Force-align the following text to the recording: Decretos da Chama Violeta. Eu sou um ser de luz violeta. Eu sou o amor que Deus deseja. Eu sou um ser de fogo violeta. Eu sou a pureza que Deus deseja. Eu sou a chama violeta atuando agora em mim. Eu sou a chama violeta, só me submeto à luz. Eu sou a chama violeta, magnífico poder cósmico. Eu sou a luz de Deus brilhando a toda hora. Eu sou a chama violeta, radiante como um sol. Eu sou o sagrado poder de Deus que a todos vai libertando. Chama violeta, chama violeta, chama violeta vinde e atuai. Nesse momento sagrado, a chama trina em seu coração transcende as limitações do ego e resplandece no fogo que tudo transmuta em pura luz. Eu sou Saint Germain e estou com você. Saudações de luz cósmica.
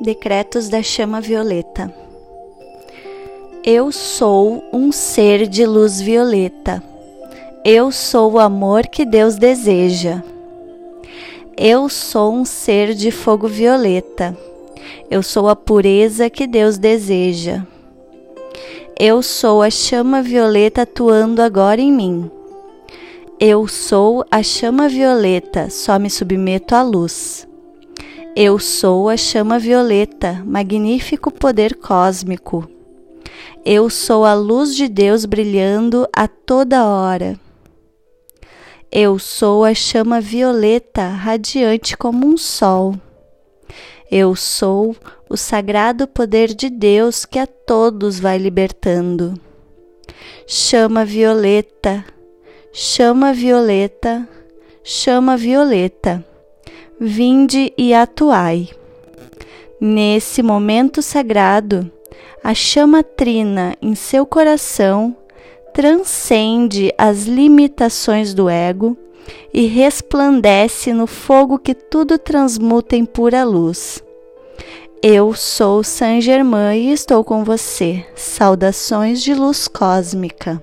Decretos 0.00 0.68
da 0.68 0.82
Chama 0.82 1.20
Violeta. 1.20 1.92
Eu 3.64 3.90
sou 3.90 4.62
um 4.72 4.92
ser 4.92 5.46
de 5.46 5.66
luz 5.66 6.00
violeta. 6.00 6.82
Eu 7.64 7.90
sou 7.90 8.32
o 8.32 8.38
amor 8.38 8.86
que 8.86 9.04
Deus 9.04 9.36
deseja. 9.36 10.22
Eu 11.56 11.88
sou 11.88 12.32
um 12.32 12.44
ser 12.44 12.94
de 12.94 13.10
fogo 13.10 13.48
violeta. 13.48 14.36
Eu 15.10 15.22
sou 15.22 15.48
a 15.48 15.56
pureza 15.56 16.30
que 16.30 16.46
Deus 16.46 16.78
deseja. 16.78 17.66
Eu 18.96 19.22
sou 19.22 19.62
a 19.62 19.70
chama 19.70 20.22
violeta 20.22 20.82
atuando 20.82 21.42
agora 21.42 21.80
em 21.80 21.92
mim. 21.92 22.30
Eu 23.40 23.66
sou 23.66 24.24
a 24.30 24.42
chama 24.42 24.88
violeta, 24.88 25.70
só 25.70 25.98
me 25.98 26.10
submeto 26.10 26.74
à 26.74 26.82
luz. 26.82 27.47
Eu 28.36 28.58
sou 28.58 29.08
a 29.08 29.16
chama 29.16 29.58
violeta, 29.58 30.42
magnífico 30.46 31.30
poder 31.30 31.74
cósmico. 31.74 32.68
Eu 33.64 33.90
sou 33.90 34.24
a 34.24 34.34
luz 34.34 34.76
de 34.76 34.86
Deus 34.86 35.24
brilhando 35.24 36.06
a 36.12 36.28
toda 36.28 36.84
hora. 36.84 37.38
Eu 38.92 39.18
sou 39.18 39.64
a 39.64 39.74
chama 39.74 40.20
violeta, 40.20 41.08
radiante 41.08 41.96
como 41.96 42.26
um 42.26 42.36
sol. 42.36 42.94
Eu 44.10 44.36
sou 44.36 44.96
o 45.28 45.36
sagrado 45.36 46.06
poder 46.06 46.54
de 46.54 46.70
Deus 46.70 47.24
que 47.24 47.38
a 47.38 47.46
todos 47.46 48.20
vai 48.20 48.38
libertando. 48.38 49.34
Chama 50.46 51.04
violeta, 51.04 52.04
chama 52.72 53.32
violeta, 53.32 54.28
chama 54.84 55.36
violeta 55.36 56.24
vinde 57.00 57.72
e 57.76 57.94
atuai. 57.94 58.68
Nesse 59.80 60.42
momento 60.42 61.00
sagrado, 61.00 61.90
a 62.42 62.54
chama 62.54 63.02
trina 63.02 63.76
em 63.80 63.94
seu 63.94 64.26
coração 64.26 65.16
transcende 65.72 66.92
as 66.98 67.24
limitações 67.26 68.34
do 68.34 68.48
ego 68.48 68.96
e 69.52 69.66
resplandece 69.66 70.92
no 70.92 71.06
fogo 71.06 71.58
que 71.58 71.74
tudo 71.74 72.18
transmuta 72.18 72.96
em 72.96 73.04
pura 73.04 73.44
luz. 73.44 74.02
Eu 75.00 75.32
sou 75.32 75.84
Saint 75.84 76.22
Germain 76.22 76.88
e 76.88 76.92
estou 76.92 77.22
com 77.22 77.44
você. 77.44 78.04
Saudações 78.16 79.22
de 79.22 79.32
luz 79.32 79.68
cósmica. 79.68 80.60